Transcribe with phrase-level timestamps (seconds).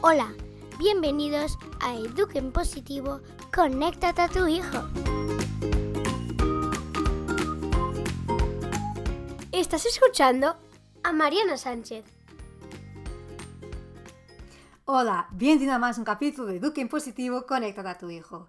[0.00, 0.32] Hola,
[0.78, 3.20] bienvenidos a Eduquen Positivo,
[3.52, 4.78] conéctate a tu hijo.
[9.50, 10.56] Estás escuchando
[11.02, 12.04] a Mariana Sánchez.
[14.84, 18.46] Hola, bienvenido a más un capítulo de Eduquen Positivo, conéctate a tu hijo.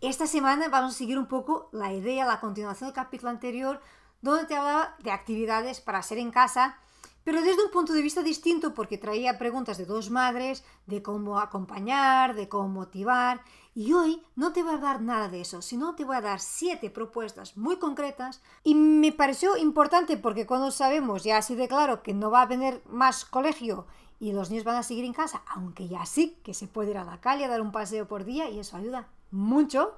[0.00, 3.80] Esta semana vamos a seguir un poco la idea, la continuación del capítulo anterior,
[4.20, 6.78] donde te hablaba de actividades para hacer en casa
[7.24, 11.38] pero desde un punto de vista distinto porque traía preguntas de dos madres, de cómo
[11.38, 13.42] acompañar, de cómo motivar,
[13.74, 16.40] y hoy no te voy a dar nada de eso, sino te voy a dar
[16.40, 22.02] siete propuestas muy concretas y me pareció importante porque cuando sabemos ya así de claro
[22.02, 23.86] que no va a venir más colegio
[24.20, 26.98] y los niños van a seguir en casa, aunque ya sí que se puede ir
[26.98, 29.96] a la calle a dar un paseo por día y eso ayuda mucho,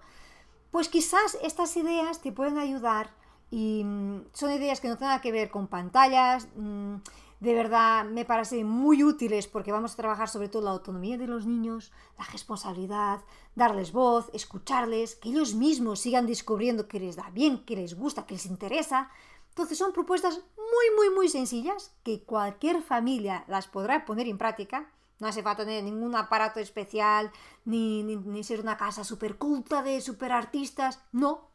[0.71, 3.11] pues quizás estas ideas te pueden ayudar
[3.55, 6.49] y mm, son ideas que no tienen nada que ver con pantallas.
[6.57, 6.97] Mm,
[7.39, 11.29] de verdad me parecen muy útiles porque vamos a trabajar sobre todo la autonomía de
[11.29, 13.21] los niños, la responsabilidad,
[13.55, 18.27] darles voz, escucharles, que ellos mismos sigan descubriendo que les da bien, que les gusta,
[18.27, 19.09] que les interesa.
[19.51, 24.91] Entonces son propuestas muy, muy, muy sencillas que cualquier familia las podrá poner en práctica.
[25.21, 27.31] No hace falta tener ningún aparato especial,
[27.65, 30.99] ni, ni, ni ser una casa súper culta de súper artistas.
[31.13, 31.54] No,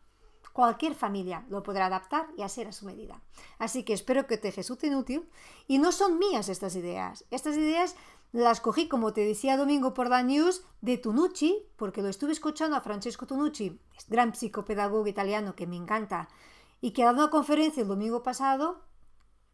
[0.60, 3.22] Cualquier familia lo podrá adaptar y hacer a su medida.
[3.60, 5.30] Así que espero que te resulten útil.
[5.70, 7.24] Y no son mías estas ideas.
[7.32, 7.96] Estas ideas
[8.34, 12.76] las cogí, como te decía domingo por la news, de Tunucci, porque lo estuve escuchando
[12.76, 16.28] a Francesco Tunucci, gran psicopedagogo italiano que me encanta,
[16.82, 18.84] y que ha dado una conferencia el domingo pasado,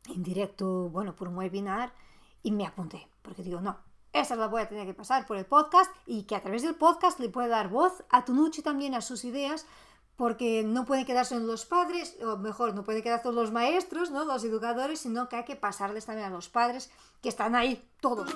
[0.10, 1.94] en directo, bueno, por un webinar,
[2.42, 3.78] y me apunté, porque digo, no,
[4.12, 6.74] esa la voy a tener que pasar por el podcast y que a través del
[6.74, 9.68] podcast le pueda dar voz a Tunucci también a sus ideas
[10.16, 14.26] porque no pueden quedarse en los padres, o mejor, no pueden quedarse los maestros, ¿no?
[14.26, 18.36] los educadores, sino que hay que pasarles también a los padres, que están ahí todos.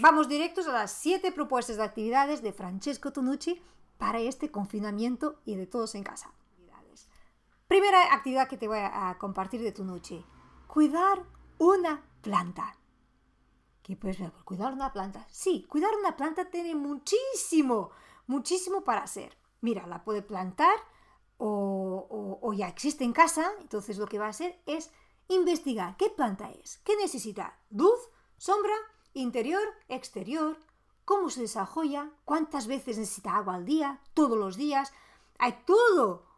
[0.00, 3.60] Vamos directos a las siete propuestas de actividades de Francesco Tonucci
[3.98, 6.32] para este confinamiento y de todos en casa.
[7.70, 10.24] Primera actividad que te voy a compartir de Tonucci.
[10.66, 11.22] Cuidar
[11.58, 12.79] una planta.
[13.90, 14.30] ¿Qué puedes ver?
[14.44, 15.26] Cuidar una planta.
[15.32, 17.90] Sí, cuidar una planta tiene muchísimo,
[18.28, 19.36] muchísimo para hacer.
[19.62, 20.76] Mira, la puede plantar
[21.38, 24.92] o, ya existe en casa, entonces lo que va a hacer es
[25.26, 27.98] investigar qué planta es, qué necesita, luz,
[28.36, 28.74] sombra,
[29.12, 30.56] interior, exterior,
[31.04, 34.92] cómo se desarrolla, cuántas veces necesita agua al día, todos los días.
[35.40, 36.29] Hay todo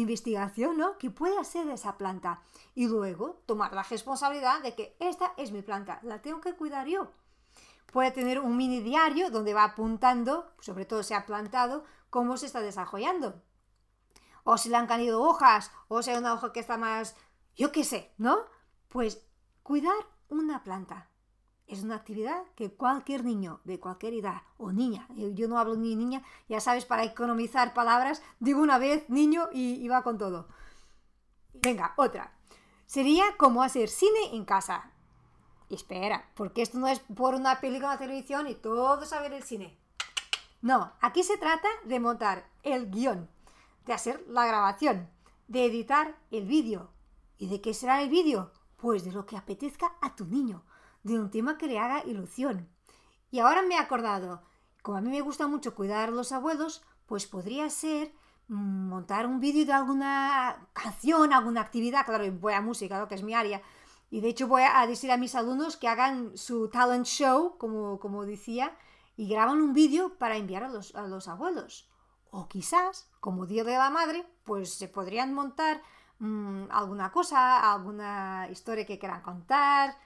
[0.00, 0.98] investigación ¿no?
[0.98, 2.42] que puede hacer de esa planta
[2.74, 6.86] y luego tomar la responsabilidad de que esta es mi planta, la tengo que cuidar
[6.86, 7.12] yo.
[7.92, 12.46] Puede tener un mini diario donde va apuntando, sobre todo si ha plantado, cómo se
[12.46, 13.42] está desarrollando.
[14.44, 17.16] O si le han caído hojas, o si hay una hoja que está más,
[17.56, 18.38] yo qué sé, ¿no?
[18.88, 19.26] Pues
[19.62, 19.96] cuidar
[20.28, 21.08] una planta.
[21.68, 25.96] Es una actividad que cualquier niño de cualquier edad o niña, yo no hablo ni
[25.96, 30.48] niña, ya sabes, para economizar palabras, digo una vez niño y, va con todo.
[31.52, 32.32] Venga, otra.
[32.86, 34.92] Sería como hacer cine en casa.
[35.68, 39.42] Espera, porque esto no es por una película de televisión y todos a ver el
[39.42, 39.78] cine.
[40.62, 43.28] No, aquí se trata de montar el guion,
[43.84, 45.10] de hacer la grabación,
[45.48, 46.88] de editar el vídeo.
[47.36, 48.52] ¿Y de qué será el vídeo?
[48.78, 50.64] Pues de lo que apetezca a tu niño
[51.08, 52.68] de un tema que le haga ilusión.
[53.30, 54.42] Y ahora me he acordado,
[54.82, 58.12] como a mí me gusta mucho cuidar a los abuelos, pues podría ser
[58.48, 63.22] mm, montar un vídeo de alguna canción, alguna actividad, claro, voy a música, que es
[63.22, 63.62] mi área,
[64.10, 67.98] y de hecho voy a decir a mis alumnos que hagan su talent show, como,
[67.98, 68.76] como decía,
[69.16, 71.90] y graban un vídeo para enviar a los, a los abuelos.
[72.30, 75.82] O quizás, como Día de la Madre, pues se podrían montar
[76.18, 79.96] mm, alguna cosa, alguna historia que quieran contar,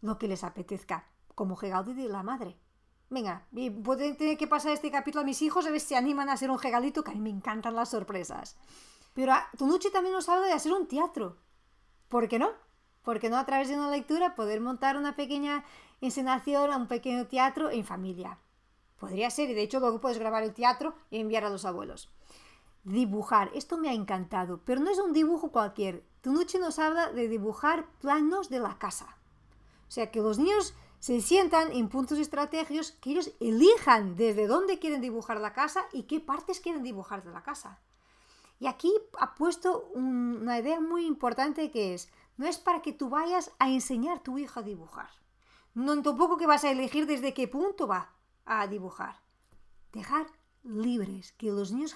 [0.00, 2.58] lo que les apetezca, como regalo de la madre.
[3.10, 3.46] Venga,
[3.82, 6.50] pueden tener que pasar este capítulo a mis hijos a ver si animan a hacer
[6.50, 8.56] un regalito, que a mí me encantan las sorpresas.
[9.14, 11.38] Pero Tonucci también nos habla de hacer un teatro.
[12.08, 12.50] ¿Por qué no?
[13.02, 15.64] Porque no a través de una lectura poder montar una pequeña
[16.00, 18.38] encenación, un pequeño teatro en familia.
[18.98, 22.10] Podría ser, y de hecho luego puedes grabar el teatro y enviar a los abuelos.
[22.84, 26.04] Dibujar, esto me ha encantado, pero no es un dibujo cualquier.
[26.20, 29.17] Tonucci nos habla de dibujar planos de la casa.
[29.88, 34.78] O sea, que los niños se sientan en puntos estratégicos que ellos elijan desde dónde
[34.78, 37.80] quieren dibujar la casa y qué partes quieren dibujar de la casa.
[38.60, 43.08] Y aquí ha puesto una idea muy importante que es, no es para que tú
[43.08, 45.10] vayas a enseñar a tu hijo a dibujar.
[45.74, 48.12] No tampoco que vas a elegir desde qué punto va
[48.44, 49.20] a dibujar.
[49.92, 50.26] Dejar
[50.64, 51.94] libres, que los niños,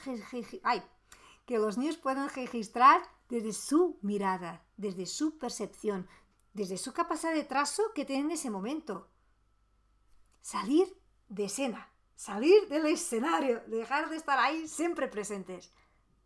[1.47, 6.07] que los niños puedan registrar desde su mirada, desde su percepción,
[6.53, 9.09] desde su capacidad de trazo que tiene en ese momento.
[10.41, 10.97] Salir
[11.29, 15.73] de escena, salir del escenario, dejar de estar ahí siempre presentes,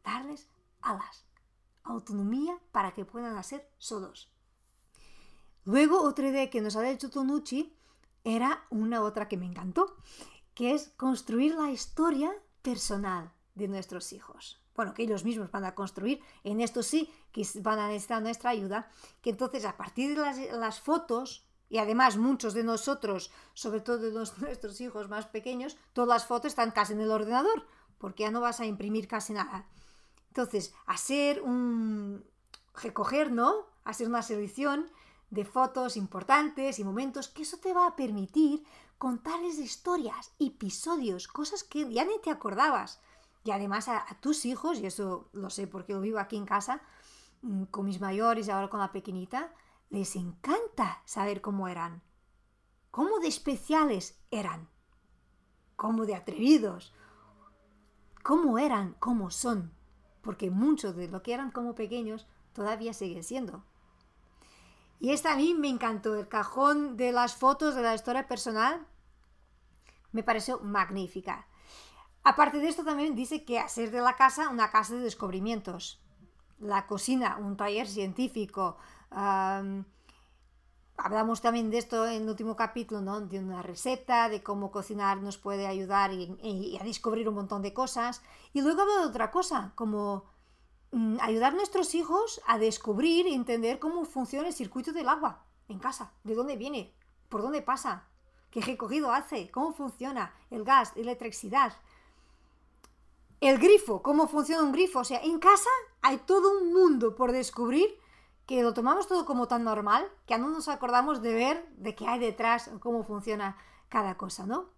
[0.03, 0.49] darles
[0.81, 1.27] alas,
[1.83, 4.33] autonomía para que puedan hacer solos.
[5.65, 7.77] Luego, otra idea que nos ha dicho Tonucci
[8.25, 9.97] era una otra que me encantó,
[10.55, 12.33] que es construir la historia
[12.63, 14.61] personal de nuestros hijos.
[14.77, 18.51] Bueno, que ellos mismos van a construir, en esto sí que van a necesitar nuestra
[18.51, 18.89] ayuda,
[19.23, 24.13] que entonces a partir de las, fotos, y además muchos de nosotros, sobre todo de
[24.41, 27.67] nuestros hijos más pequeños, todas las fotos están casi en el ordenador,
[27.99, 29.67] porque ya no vas a imprimir casi nada.
[30.29, 32.23] Entonces, hacer un...
[32.75, 33.67] recoger, ¿no?
[33.85, 34.91] Hacer una selección
[35.31, 38.63] de fotos importantes y momentos, que eso te va a permitir
[38.99, 43.01] contarles historias, episodios, cosas que ya ni te acordabas.
[43.47, 46.83] Y además a, tus hijos, y eso lo sé porque lo vivo aquí en casa,
[47.43, 49.55] mm, con mis mayores y ahora con la pequeñita,
[49.89, 52.03] les encanta saber cómo eran,
[52.91, 54.69] cómo de especiales eran,
[55.77, 56.93] cómo de atrevidos,
[58.25, 59.73] cómo eran, cómo son,
[60.23, 63.63] porque muchos de lo que eran como pequeños todavía siguen siendo.
[64.99, 68.85] Y esta a mí me encantó, el cajón de las fotos de la historia personal
[70.11, 71.47] me pareció magnífica.
[72.27, 76.01] Aparte de esto también dice que hacer de la casa una casa de descubrimientos.
[76.59, 78.77] La cocina, un taller científico.
[80.99, 83.21] hablamos también de esto en el último capítulo, ¿no?
[83.21, 87.73] De una receta, de cómo cocinar nos puede ayudar y, a descubrir un montón de
[87.73, 88.23] cosas.
[88.53, 90.25] Y luego habla de otra cosa, como
[90.93, 95.45] Mm, ayudar a nuestros hijos a descubrir y entender cómo funciona el circuito del agua
[95.69, 96.95] en casa, de dónde viene,
[97.29, 98.05] por dónde pasa,
[98.51, 101.73] qué recogido hace, cómo funciona el gas, la electricidad,
[103.41, 105.01] el grifo, cómo funciona un grifo.
[105.01, 105.71] O sea, en casa
[106.03, 107.99] hay todo un mundo por descubrir
[108.47, 111.95] que lo tomamos todo como tan normal que a no nos acordamos de ver de
[111.95, 113.57] qué hay detrás, cómo funciona
[113.89, 114.71] cada cosa, ¿no?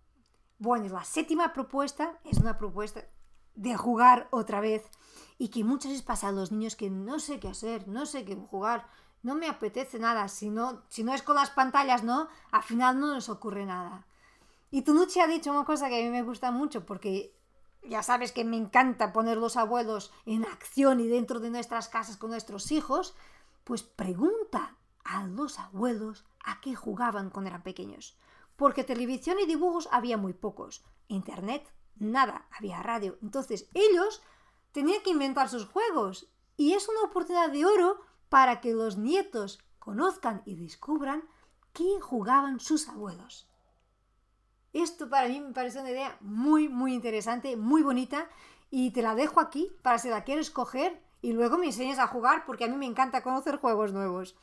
[0.58, 3.05] Bueno, la séptima propuesta es una propuesta
[3.55, 4.88] de jugar otra vez
[5.37, 8.25] y que muchas veces pasa a los niños que no sé qué hacer, no sé
[8.25, 8.88] qué jugar,
[9.22, 12.28] no me apetece nada, si no, si no es con las pantallas, ¿no?
[12.50, 14.06] Al final no nos ocurre nada.
[14.70, 17.38] Y Tunucci ha dicho una cosa que a mí me gusta mucho porque
[17.88, 22.17] ya sabes que me encanta poner los abuelos en acción y dentro de nuestras casas
[22.17, 23.14] con nuestros hijos,
[23.64, 28.17] pues pregunta a los abuelos a qué jugaban cuando eran pequeños.
[28.56, 30.82] Porque televisión y dibujos había muy pocos.
[31.08, 32.46] Internet, nada.
[32.50, 33.19] Había radio.
[33.23, 34.23] Entonces ellos
[34.73, 36.29] tenía que inventar sus juegos.
[36.56, 41.23] Y es una oportunidad de oro para que los nietos conozcan y descubran
[41.73, 43.49] qué jugaban sus abuelos.
[44.73, 48.29] Esto para mí me parece una idea muy, muy interesante, muy bonita
[48.70, 52.06] y te la dejo aquí para si la quieres coger y luego me enseñes a
[52.06, 54.37] jugar porque a mí me encanta conocer juegos nuevos.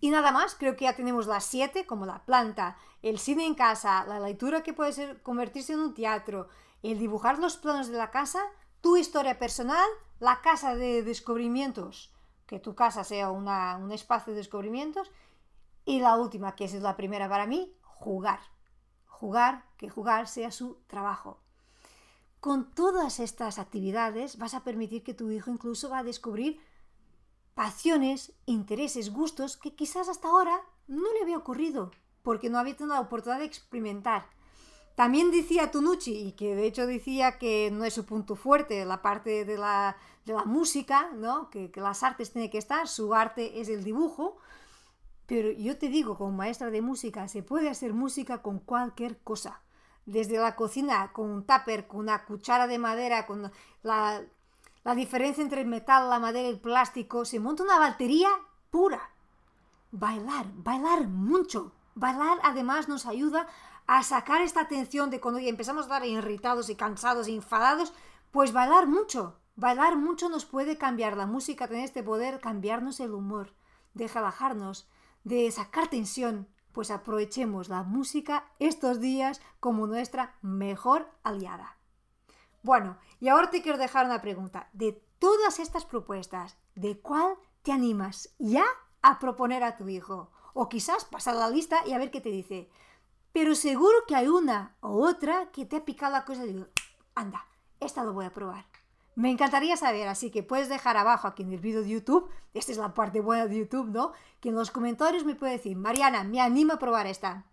[0.00, 3.54] Y nada más, creo que ya tenemos las siete, como la planta, el cine en
[3.54, 6.48] casa, la lectura que puede ser convertirse en un teatro,
[6.82, 8.40] el dibujar los planos de la casa
[8.82, 9.88] tu historia personal,
[10.18, 12.12] la casa de descubrimientos,
[12.46, 15.10] que tu casa sea un espacio de descubrimientos,
[15.84, 18.40] y la última, que es la primera para mí, jugar.
[19.22, 21.38] Jugar, que jugar sea su trabajo.
[22.40, 26.58] Con todas estas actividades vas a permitir que tu hijo incluso va a descubrir
[27.54, 31.92] pasiones, intereses, gustos que quizás hasta ahora no le había ocurrido,
[32.24, 34.26] porque no había tenido la oportunidad de experimentar.
[34.96, 39.02] También decía Tunucci, y que de hecho decía que no es su punto fuerte la
[39.02, 39.96] parte de la,
[40.46, 41.48] música, ¿no?
[41.48, 44.38] Que, que, las artes tienen que estar, su arte es el dibujo,
[45.26, 49.62] pero yo te digo, como maestra de música, se puede hacer música con cualquier cosa,
[50.04, 53.50] desde la cocina, con un tupper, con una cuchara de madera, con
[53.82, 54.22] la,
[54.84, 58.28] la diferencia entre el metal, la madera y el plástico, se monta una batería
[58.70, 59.10] pura.
[59.92, 61.72] Bailar, bailar mucho.
[61.94, 63.46] Bailar además nos ayuda
[63.86, 67.92] a sacar esta tensión de cuando ya empezamos a estar irritados y cansados e enfadados,
[68.30, 69.38] pues bailar mucho.
[69.54, 71.16] Bailar mucho nos puede cambiar.
[71.16, 73.52] La música tiene este poder cambiarnos el humor,
[73.94, 74.88] de relajarnos,
[75.24, 76.48] de sacar tensión.
[76.72, 81.76] Pues aprovechemos la música estos días como nuestra mejor aliada.
[82.62, 84.70] Bueno, y ahora te quiero dejar una pregunta.
[84.72, 88.64] De todas estas propuestas, ¿de cuál te animas ya
[89.02, 90.30] a proponer a tu hijo?
[90.54, 92.70] O quizás pasar la lista y a ver qué te dice
[93.32, 96.66] pero seguro que hay una o otra que te ha picado la cosa y digo,
[97.14, 97.46] anda,
[97.80, 98.66] esta lo voy a probar.
[99.14, 102.72] Me encantaría saber, así que puedes dejar abajo aquí en el vídeo de YouTube, esta
[102.72, 104.12] es la parte buena de YouTube, ¿no?
[104.40, 107.44] Que en los comentarios me puedes decir, Mariana, me anima a probar esta.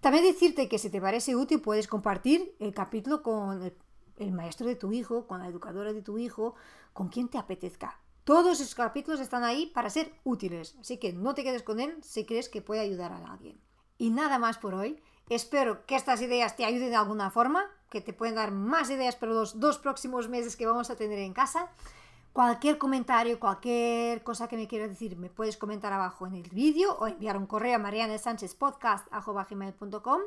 [0.00, 3.74] También decirte que si te parece útil puedes compartir el capítulo con el,
[4.18, 6.54] el maestro de tu hijo, con la educadora de tu hijo,
[6.92, 7.98] con quien te apetezca.
[8.24, 11.96] Todos esos capítulos están ahí para ser útiles, así que no te quedes con él
[12.02, 13.58] si crees que puede ayudar a alguien.
[13.96, 15.00] Y nada más por hoy.
[15.28, 19.16] Espero que estas ideas te ayuden de alguna forma, que te pueden dar más ideas
[19.16, 21.68] para los dos próximos meses que vamos a tener en casa.
[22.32, 26.96] Cualquier comentario, cualquier cosa que me quieras decir, me puedes comentar abajo en el vídeo
[27.00, 30.20] o enviar un correo a marianesanchezpodcast.com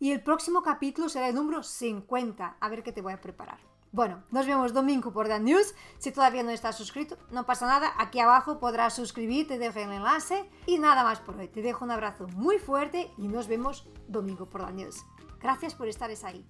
[0.00, 2.56] y el próximo capítulo será el número 50.
[2.58, 3.71] A ver qué te voy a preparar.
[3.92, 5.74] Bueno, nos vemos domingo por Dan News.
[5.98, 7.92] Si todavía no estás suscrito, no pasa nada.
[7.98, 10.48] Aquí abajo podrás suscribirte, dejo el enlace.
[10.64, 11.48] Y nada más por hoy.
[11.48, 15.04] Te dejo un abrazo muy fuerte y nos vemos domingo por Dan News.
[15.40, 16.42] Gracias por estar ahí.